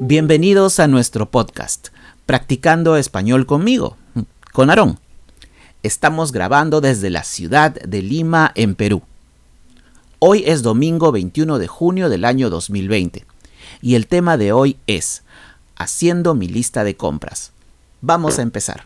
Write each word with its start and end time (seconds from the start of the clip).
Bienvenidos 0.00 0.78
a 0.78 0.88
nuestro 0.88 1.30
podcast, 1.30 1.88
Practicando 2.26 2.96
Español 2.96 3.46
conmigo, 3.46 3.96
con 4.52 4.68
Aarón. 4.68 5.00
Estamos 5.82 6.32
grabando 6.32 6.82
desde 6.82 7.08
la 7.08 7.24
ciudad 7.24 7.72
de 7.72 8.02
Lima, 8.02 8.52
en 8.56 8.74
Perú. 8.74 9.02
Hoy 10.18 10.44
es 10.46 10.62
domingo 10.62 11.12
21 11.12 11.58
de 11.58 11.66
junio 11.66 12.10
del 12.10 12.26
año 12.26 12.50
2020 12.50 13.24
y 13.80 13.94
el 13.94 14.06
tema 14.06 14.36
de 14.36 14.52
hoy 14.52 14.76
es 14.86 15.22
Haciendo 15.76 16.34
mi 16.34 16.46
lista 16.46 16.84
de 16.84 16.94
compras. 16.94 17.52
Vamos 18.02 18.38
a 18.38 18.42
empezar. 18.42 18.84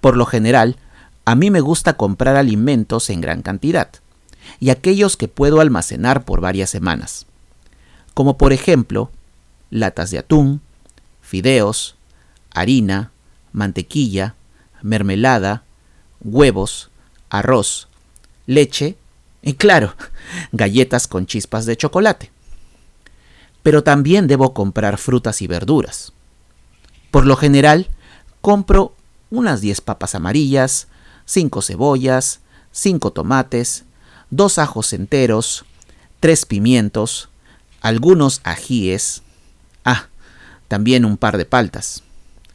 Por 0.00 0.16
lo 0.16 0.26
general, 0.26 0.76
a 1.24 1.34
mí 1.34 1.50
me 1.50 1.60
gusta 1.60 1.94
comprar 1.94 2.36
alimentos 2.36 3.10
en 3.10 3.20
gran 3.20 3.42
cantidad 3.42 3.88
y 4.60 4.70
aquellos 4.70 5.16
que 5.16 5.28
puedo 5.28 5.60
almacenar 5.60 6.24
por 6.24 6.40
varias 6.40 6.70
semanas, 6.70 7.26
como 8.12 8.36
por 8.36 8.52
ejemplo 8.52 9.10
latas 9.70 10.10
de 10.10 10.18
atún, 10.18 10.60
fideos, 11.22 11.96
harina, 12.52 13.10
mantequilla, 13.52 14.34
mermelada, 14.82 15.64
huevos, 16.20 16.90
arroz, 17.30 17.88
leche 18.46 18.96
y 19.42 19.54
claro, 19.54 19.94
galletas 20.52 21.08
con 21.08 21.26
chispas 21.26 21.66
de 21.66 21.76
chocolate. 21.76 22.30
Pero 23.62 23.82
también 23.82 24.26
debo 24.26 24.52
comprar 24.52 24.98
frutas 24.98 25.40
y 25.40 25.46
verduras. 25.46 26.12
Por 27.10 27.26
lo 27.26 27.36
general, 27.36 27.88
compro 28.42 28.94
unas 29.30 29.62
10 29.62 29.80
papas 29.80 30.14
amarillas, 30.14 30.88
5 31.26 31.62
cebollas, 31.62 32.40
5 32.72 33.12
tomates, 33.12 33.84
2 34.30 34.58
ajos 34.58 34.92
enteros, 34.92 35.64
3 36.20 36.46
pimientos, 36.46 37.28
algunos 37.80 38.40
ajíes, 38.44 39.22
ah, 39.84 40.06
también 40.68 41.04
un 41.04 41.16
par 41.16 41.36
de 41.36 41.44
paltas. 41.44 42.02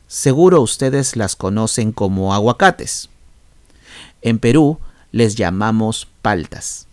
Seguro 0.07 0.61
ustedes 0.61 1.15
las 1.15 1.35
conocen 1.35 1.91
como 1.91 2.33
aguacates. 2.33 3.09
En 4.21 4.39
Perú 4.39 4.79
les 5.11 5.35
llamamos 5.35 6.07
paltas. 6.21 6.87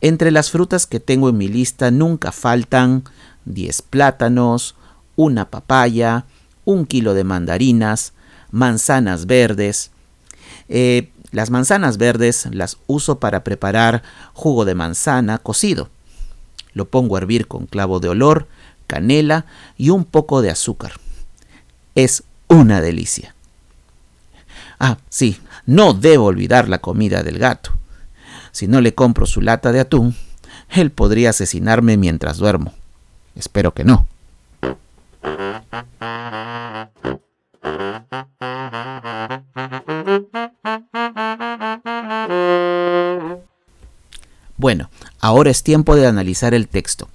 Entre 0.00 0.30
las 0.30 0.50
frutas 0.50 0.86
que 0.86 1.00
tengo 1.00 1.28
en 1.28 1.38
mi 1.38 1.48
lista 1.48 1.90
nunca 1.90 2.32
faltan 2.32 3.04
10 3.44 3.82
plátanos, 3.82 4.74
una 5.16 5.50
papaya, 5.50 6.26
un 6.64 6.86
kilo 6.86 7.14
de 7.14 7.24
mandarinas, 7.24 8.12
manzanas 8.50 9.26
verdes. 9.26 9.90
Eh, 10.68 11.10
las 11.30 11.50
manzanas 11.50 11.98
verdes 11.98 12.48
las 12.52 12.78
uso 12.86 13.18
para 13.18 13.44
preparar 13.44 14.02
jugo 14.32 14.64
de 14.64 14.74
manzana 14.74 15.38
cocido. 15.38 15.88
Lo 16.72 16.86
pongo 16.86 17.16
a 17.16 17.18
hervir 17.18 17.46
con 17.46 17.66
clavo 17.66 18.00
de 18.00 18.08
olor, 18.08 18.46
canela 18.86 19.46
y 19.76 19.90
un 19.90 20.04
poco 20.04 20.42
de 20.42 20.50
azúcar. 20.50 20.92
Es 21.94 22.22
una 22.48 22.80
delicia. 22.80 23.34
Ah, 24.78 24.98
sí, 25.08 25.40
no 25.66 25.94
debo 25.94 26.26
olvidar 26.26 26.68
la 26.68 26.78
comida 26.78 27.22
del 27.22 27.38
gato. 27.38 27.72
Si 28.52 28.66
no 28.68 28.80
le 28.80 28.94
compro 28.94 29.26
su 29.26 29.40
lata 29.40 29.72
de 29.72 29.80
atún, 29.80 30.14
él 30.70 30.90
podría 30.90 31.30
asesinarme 31.30 31.96
mientras 31.96 32.38
duermo. 32.38 32.72
Espero 33.34 33.74
que 33.74 33.84
no. 33.84 34.06
Bueno, 44.56 44.90
ahora 45.20 45.50
es 45.50 45.62
tiempo 45.62 45.96
de 45.96 46.06
analizar 46.06 46.54
el 46.54 46.68
texto. 46.68 47.08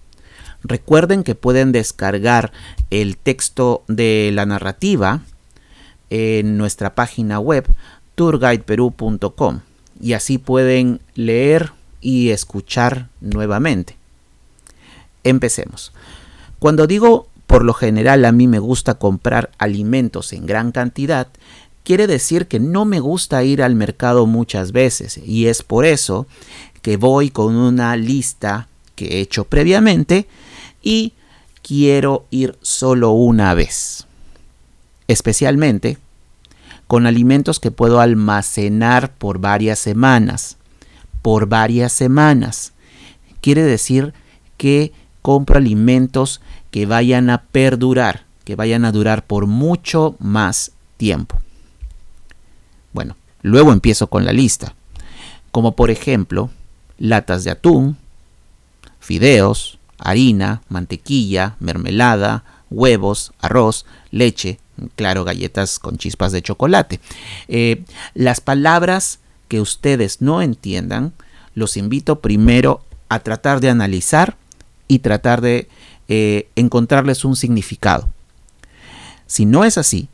Recuerden 0.64 1.24
que 1.24 1.36
pueden 1.36 1.72
descargar 1.72 2.52
el 2.90 3.18
texto 3.18 3.84
de 3.88 4.32
la 4.34 4.46
narrativa 4.46 5.22
en 6.10 6.58
nuestra 6.58 6.96
página 6.96 7.40
web 7.40 7.66
tourguideperú.com 8.16 9.62
y 10.02 10.14
así 10.14 10.38
pueden 10.38 11.00
leer 11.16 11.72
y 12.02 12.30
escuchar 12.30 13.08
nuevamente. 13.22 13.98
Empecemos. 15.24 15.94
Cuando 16.60 16.88
digo 16.88 17.28
por 17.48 17.66
lo 17.66 17.74
general 17.74 18.26
a 18.26 18.32
mí 18.32 18.48
me 18.48 18.60
gusta 18.60 18.96
comprar 18.96 19.50
alimentos 19.58 20.34
en 20.34 20.46
gran 20.46 20.72
cantidad, 20.72 21.28
quiere 21.84 22.06
decir 22.06 22.48
que 22.48 22.60
no 22.60 22.86
me 22.86 23.00
gusta 23.00 23.44
ir 23.44 23.64
al 23.64 23.74
mercado 23.74 24.28
muchas 24.28 24.72
veces 24.72 25.18
y 25.18 25.48
es 25.48 25.64
por 25.64 25.86
eso 25.86 26.28
que 26.82 26.98
voy 26.98 27.30
con 27.30 27.56
una 27.56 27.96
lista 27.96 28.68
que 28.96 29.06
he 29.06 29.20
hecho 29.22 29.46
previamente 29.46 30.28
y 30.82 31.14
quiero 31.62 32.26
ir 32.32 32.58
solo 32.62 33.12
una 33.12 33.54
vez. 33.54 34.06
Especialmente 35.08 35.98
con 36.88 37.06
alimentos 37.06 37.60
que 37.60 37.70
puedo 37.70 38.02
almacenar 38.02 39.14
por 39.14 39.40
varias 39.40 39.80
semanas. 39.80 40.58
Por 41.22 41.48
varias 41.48 41.94
semanas. 41.94 42.74
Quiere 43.42 43.62
decir 43.62 44.14
que 44.58 44.92
compro 45.22 45.58
alimentos 45.58 46.42
que 46.72 46.86
vayan 46.86 47.30
a 47.30 47.44
perdurar, 47.44 48.26
que 48.44 48.56
vayan 48.56 48.86
a 48.86 48.92
durar 48.92 49.26
por 49.26 49.46
mucho 49.46 50.16
más 50.20 50.72
tiempo. 50.98 51.40
Bueno, 52.94 53.16
luego 53.42 53.72
empiezo 53.72 54.08
con 54.08 54.26
la 54.26 54.34
lista, 54.34 54.74
como 55.52 55.76
por 55.76 55.92
ejemplo 55.92 56.50
latas 57.00 57.44
de 57.44 57.52
atún, 57.52 57.98
fideos, 59.00 59.80
harina, 59.98 60.62
mantequilla, 60.70 61.56
mermelada, 61.60 62.44
huevos, 62.70 63.34
arroz, 63.40 63.86
leche, 64.12 64.60
claro, 64.96 65.24
galletas 65.24 65.80
con 65.80 65.98
chispas 65.98 66.32
de 66.32 66.42
chocolate. 66.42 67.00
Eh, 67.48 67.84
las 68.14 68.42
palabras 68.42 69.20
que 69.48 69.62
ustedes 69.62 70.22
no 70.22 70.42
entiendan, 70.42 71.14
los 71.56 71.78
invito 71.78 72.20
primero 72.20 72.84
a 73.10 73.20
tratar 73.20 73.60
de 73.60 73.70
analizar 73.70 74.38
y 74.88 75.00
tratar 75.00 75.42
de 75.42 75.68
eh, 76.08 76.48
encontrarles 76.56 77.26
un 77.26 77.36
significado. 77.36 78.10
Si 79.26 79.46
no 79.46 79.66
es 79.66 79.78
así, 79.78 80.10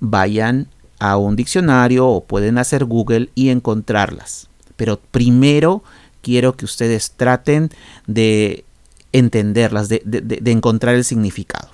vayan 0.00 0.68
a 0.98 1.16
un 1.16 1.36
diccionario 1.36 2.08
o 2.08 2.24
pueden 2.24 2.58
hacer 2.58 2.84
Google 2.84 3.30
y 3.34 3.50
encontrarlas. 3.50 4.48
Pero 4.76 4.98
primero 4.98 5.82
quiero 6.22 6.56
que 6.56 6.64
ustedes 6.64 7.12
traten 7.12 7.70
de 8.06 8.64
entenderlas, 9.12 9.88
de, 9.88 10.02
encontrar 10.46 10.94
el 10.94 11.04
significado. 11.04 11.70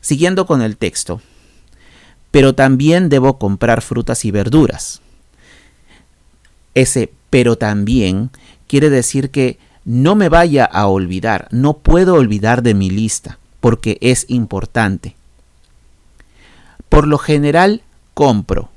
Siguiendo 0.00 0.46
con 0.46 0.62
el 0.62 0.76
texto, 0.76 1.20
pero 2.30 2.54
también 2.54 3.08
debo 3.08 3.38
comprar 3.38 3.82
frutas 3.82 4.24
y 4.24 4.30
verduras. 4.30 5.00
Ese 6.74 7.12
pero 7.30 7.56
también 7.56 8.30
quiere 8.66 8.90
decir 8.90 9.30
que 9.30 9.58
no 9.84 10.14
me 10.14 10.28
vaya 10.28 10.64
a 10.64 10.86
olvidar, 10.86 11.48
no 11.50 11.78
puedo 11.78 12.14
olvidar 12.14 12.62
de 12.62 12.74
mi 12.74 12.90
lista, 12.90 13.38
porque 13.60 13.98
es 14.00 14.26
importante. 14.28 15.16
Por 16.88 17.06
lo 17.06 17.18
general, 17.18 17.82
compro. 18.14 18.68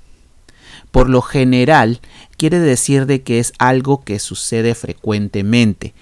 Por 0.93 1.09
lo 1.09 1.23
general, 1.23 2.01
quiere 2.37 2.59
decir 2.59 3.07
de 3.07 3.23
que 3.23 3.39
es 3.39 3.53
algo 3.57 4.03
que 4.03 4.19
sucede 4.19 4.75
frecuentemente. 4.75 5.95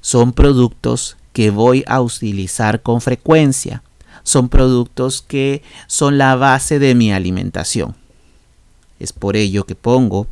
Son 0.00 0.32
productos 0.32 1.16
que 1.32 1.50
voy 1.50 1.84
a 1.86 2.00
utilizar 2.00 2.82
con 2.82 3.00
frecuencia. 3.00 3.84
Son 4.24 4.48
productos 4.48 5.22
que 5.22 5.62
son 5.86 6.18
la 6.18 6.34
base 6.34 6.80
de 6.80 6.96
mi 6.96 7.12
alimentación. 7.12 7.94
Es 8.98 9.12
por 9.12 9.36
ello 9.36 9.64
que 9.64 9.76
pongo 9.76 10.26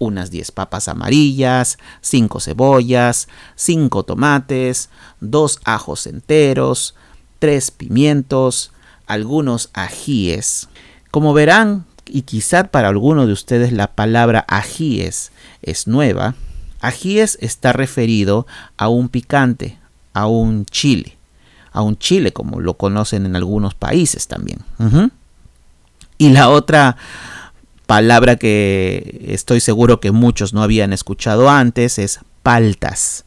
unas 0.00 0.32
10 0.32 0.50
papas 0.50 0.88
amarillas, 0.88 1.78
5 2.00 2.40
cebollas, 2.40 3.28
5 3.54 4.02
tomates, 4.02 4.88
2 5.20 5.60
ajos 5.62 6.08
enteros, 6.08 6.96
3 7.38 7.70
pimientos, 7.70 8.72
algunos 9.06 9.70
ajíes. 9.74 10.68
Como 11.12 11.34
verán, 11.34 11.86
y 12.06 12.22
quizá 12.22 12.64
para 12.64 12.88
alguno 12.88 13.26
de 13.26 13.32
ustedes 13.32 13.72
la 13.72 13.88
palabra 13.88 14.44
ajíes 14.48 15.32
es 15.62 15.86
nueva, 15.86 16.34
ajíes 16.80 17.38
está 17.40 17.72
referido 17.72 18.46
a 18.76 18.88
un 18.88 19.08
picante, 19.08 19.78
a 20.12 20.26
un 20.26 20.66
chile, 20.66 21.16
a 21.72 21.82
un 21.82 21.96
chile 21.96 22.32
como 22.32 22.60
lo 22.60 22.74
conocen 22.74 23.26
en 23.26 23.36
algunos 23.36 23.74
países 23.74 24.26
también. 24.26 24.60
Y 26.18 26.30
la 26.30 26.48
otra 26.48 26.96
palabra 27.86 28.36
que 28.36 29.26
estoy 29.28 29.60
seguro 29.60 30.00
que 30.00 30.10
muchos 30.10 30.54
no 30.54 30.62
habían 30.62 30.92
escuchado 30.92 31.50
antes 31.50 31.98
es 31.98 32.20
paltas. 32.42 33.24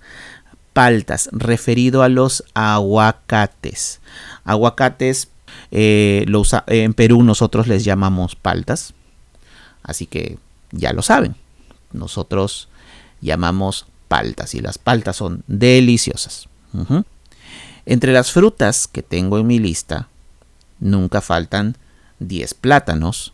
Paltas, 0.73 1.29
referido 1.31 2.03
a 2.03 2.09
los 2.09 2.43
aguacates. 2.53 3.99
Aguacates 4.43 5.29
eh, 5.71 6.25
en 6.67 6.93
Perú 6.93 7.23
nosotros 7.23 7.67
les 7.67 7.83
llamamos 7.83 8.35
paltas. 8.35 8.93
Así 9.83 10.05
que 10.05 10.37
ya 10.71 10.93
lo 10.93 11.01
saben. 11.01 11.35
Nosotros 11.93 12.69
llamamos 13.21 13.85
paltas 14.07 14.53
y 14.55 14.61
las 14.61 14.77
paltas 14.77 15.17
son 15.17 15.43
deliciosas. 15.47 16.47
Entre 17.85 18.11
las 18.11 18.31
frutas 18.31 18.87
que 18.87 19.01
tengo 19.01 19.39
en 19.39 19.47
mi 19.47 19.59
lista, 19.59 20.09
nunca 20.79 21.21
faltan 21.21 21.77
10 22.19 22.53
plátanos. 22.55 23.33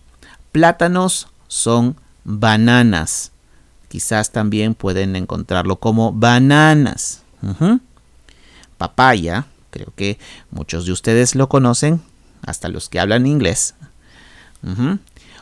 Plátanos 0.52 1.28
son 1.48 1.98
bananas. 2.24 3.32
Quizás 3.90 4.32
también 4.32 4.76
pueden 4.76 5.16
encontrarlo 5.16 5.78
como 5.78 6.12
bananas. 6.14 7.24
Papaya, 8.78 9.46
creo 9.70 9.94
que 9.96 10.18
muchos 10.52 10.86
de 10.86 10.92
ustedes 10.92 11.36
lo 11.36 11.50
conocen, 11.50 12.02
hasta 12.46 12.70
los 12.70 12.90
que 12.90 13.00
hablan 13.00 13.26
inglés. 13.26 13.76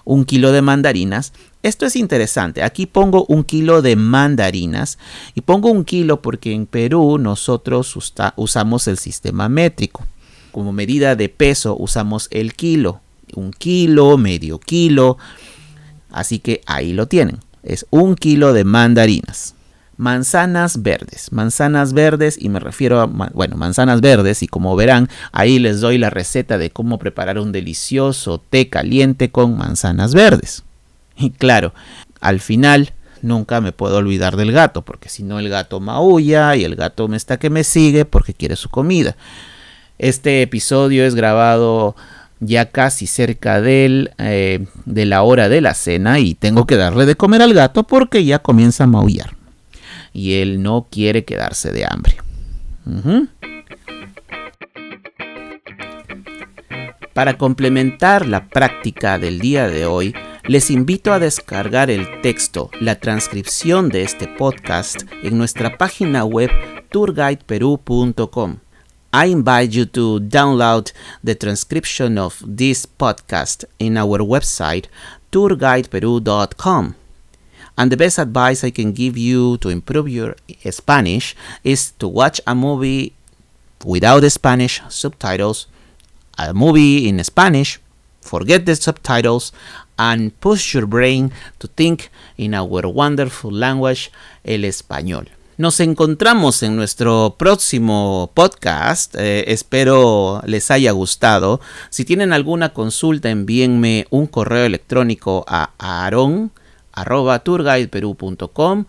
Un 0.03 0.25
kilo 0.25 0.51
de 0.51 0.61
mandarinas. 0.61 1.33
Esto 1.63 1.85
es 1.85 1.95
interesante. 1.95 2.63
Aquí 2.63 2.87
pongo 2.87 3.25
un 3.27 3.43
kilo 3.43 3.81
de 3.81 3.95
mandarinas 3.95 4.97
y 5.35 5.41
pongo 5.41 5.69
un 5.69 5.85
kilo 5.85 6.21
porque 6.21 6.53
en 6.53 6.65
Perú 6.65 7.17
nosotros 7.19 7.95
usamos 8.35 8.87
el 8.87 8.97
sistema 8.97 9.47
métrico. 9.47 10.05
Como 10.51 10.73
medida 10.73 11.15
de 11.15 11.29
peso 11.29 11.75
usamos 11.77 12.27
el 12.31 12.55
kilo. 12.55 13.01
Un 13.35 13.51
kilo, 13.51 14.17
medio 14.17 14.59
kilo. 14.59 15.17
Así 16.11 16.39
que 16.39 16.61
ahí 16.65 16.93
lo 16.93 17.07
tienen. 17.07 17.39
Es 17.63 17.85
un 17.91 18.15
kilo 18.15 18.53
de 18.53 18.63
mandarinas 18.63 19.55
manzanas 19.97 20.81
verdes. 20.81 21.31
Manzanas 21.31 21.93
verdes 21.93 22.37
y 22.39 22.49
me 22.49 22.59
refiero 22.59 23.01
a, 23.01 23.05
bueno, 23.05 23.55
manzanas 23.55 24.01
verdes 24.01 24.43
y 24.43 24.47
como 24.47 24.75
verán, 24.75 25.09
ahí 25.31 25.59
les 25.59 25.79
doy 25.79 25.97
la 25.97 26.09
receta 26.09 26.57
de 26.57 26.71
cómo 26.71 26.97
preparar 26.97 27.37
un 27.37 27.51
delicioso 27.51 28.39
té 28.39 28.69
caliente 28.69 29.31
con 29.31 29.57
manzanas 29.57 30.13
verdes. 30.13 30.63
Y 31.17 31.29
claro, 31.29 31.73
al 32.19 32.39
final 32.39 32.93
nunca 33.21 33.61
me 33.61 33.71
puedo 33.71 33.97
olvidar 33.97 34.37
del 34.37 34.51
gato, 34.51 34.81
porque 34.81 35.09
si 35.09 35.23
no 35.23 35.39
el 35.39 35.49
gato 35.49 35.79
maulla 35.79 36.55
y 36.55 36.63
el 36.63 36.75
gato 36.75 37.07
me 37.07 37.17
está 37.17 37.37
que 37.37 37.49
me 37.49 37.63
sigue 37.63 38.05
porque 38.05 38.33
quiere 38.33 38.55
su 38.55 38.69
comida. 38.69 39.15
Este 39.99 40.41
episodio 40.41 41.05
es 41.05 41.13
grabado 41.13 41.95
ya 42.39 42.71
casi 42.71 43.05
cerca 43.05 43.61
del, 43.61 44.13
eh, 44.17 44.65
de 44.85 45.05
la 45.05 45.21
hora 45.21 45.47
de 45.47 45.61
la 45.61 45.75
cena 45.75 46.17
y 46.17 46.33
tengo 46.33 46.65
que 46.65 46.75
darle 46.75 47.05
de 47.05 47.15
comer 47.15 47.43
al 47.43 47.53
gato 47.53 47.83
porque 47.83 48.25
ya 48.25 48.39
comienza 48.39 48.85
a 48.85 48.87
maullar 48.87 49.40
y 50.13 50.33
él 50.35 50.61
no 50.61 50.87
quiere 50.89 51.25
quedarse 51.25 51.71
de 51.71 51.85
hambre. 51.85 52.17
Para 57.13 57.37
complementar 57.37 58.25
la 58.25 58.47
práctica 58.47 59.19
del 59.19 59.39
día 59.39 59.67
de 59.67 59.85
hoy, 59.85 60.15
les 60.47 60.71
invito 60.71 61.13
a 61.13 61.19
descargar 61.19 61.89
el 61.89 62.21
texto, 62.21 62.71
la 62.79 62.95
transcripción 62.95 63.89
de 63.89 64.03
este 64.03 64.27
podcast 64.27 65.03
en 65.23 65.37
nuestra 65.37 65.77
página 65.77 66.25
web 66.25 66.49
tourguideperu.com. 66.89 68.57
I 69.13 69.25
invite 69.25 69.71
you 69.71 69.85
to 69.87 70.19
download 70.21 70.93
the 71.21 71.35
transcription 71.35 72.17
of 72.17 72.41
this 72.45 72.87
podcast 72.87 73.65
in 73.77 73.97
our 73.97 74.21
website 74.21 74.85
tourguideperu.com. 75.31 77.00
And 77.77 77.91
the 77.91 77.97
best 77.97 78.19
advice 78.19 78.63
I 78.63 78.71
can 78.71 78.91
give 78.91 79.17
you 79.17 79.57
to 79.57 79.69
improve 79.69 80.09
your 80.09 80.35
Spanish 80.69 81.35
is 81.63 81.91
to 81.99 82.07
watch 82.07 82.41
a 82.45 82.53
movie 82.53 83.13
without 83.85 84.23
Spanish 84.29 84.81
subtitles, 84.89 85.67
a 86.37 86.53
movie 86.53 87.07
in 87.07 87.23
Spanish, 87.23 87.79
forget 88.21 88.65
the 88.65 88.75
subtitles, 88.75 89.51
and 89.97 90.31
push 90.39 90.73
your 90.73 90.85
brain 90.85 91.31
to 91.59 91.67
think 91.67 92.09
in 92.37 92.53
our 92.53 92.87
wonderful 92.87 93.51
language, 93.51 94.11
el 94.43 94.65
español. 94.65 95.29
Nos 95.57 95.79
encontramos 95.79 96.63
en 96.63 96.75
nuestro 96.75 97.35
próximo 97.37 98.31
podcast. 98.33 99.15
Eh, 99.15 99.43
espero 99.47 100.41
les 100.45 100.71
haya 100.71 100.91
gustado. 100.91 101.61
Si 101.91 102.03
tienen 102.03 102.33
alguna 102.33 102.73
consulta, 102.73 103.29
envíenme 103.29 104.07
un 104.09 104.25
correo 104.25 104.65
electrónico 104.65 105.45
a 105.47 105.71
aaron 105.77 106.51
arroba 106.93 107.39
tourguideperu.com. 107.39 108.85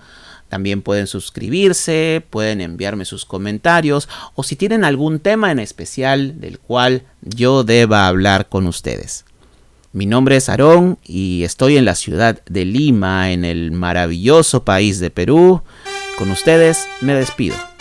También 0.48 0.82
pueden 0.82 1.06
suscribirse, 1.06 2.22
pueden 2.28 2.60
enviarme 2.60 3.06
sus 3.06 3.24
comentarios 3.24 4.08
o 4.34 4.42
si 4.42 4.54
tienen 4.54 4.84
algún 4.84 5.18
tema 5.18 5.50
en 5.50 5.58
especial 5.58 6.40
del 6.40 6.58
cual 6.58 7.04
yo 7.22 7.64
deba 7.64 8.06
hablar 8.06 8.48
con 8.48 8.66
ustedes. 8.66 9.24
Mi 9.94 10.06
nombre 10.06 10.36
es 10.36 10.48
Aarón 10.48 10.98
y 11.04 11.44
estoy 11.44 11.76
en 11.76 11.84
la 11.84 11.94
ciudad 11.94 12.42
de 12.46 12.64
Lima, 12.64 13.30
en 13.30 13.44
el 13.44 13.72
maravilloso 13.72 14.64
país 14.64 15.00
de 15.00 15.10
Perú. 15.10 15.62
Con 16.18 16.30
ustedes 16.30 16.86
me 17.00 17.14
despido. 17.14 17.71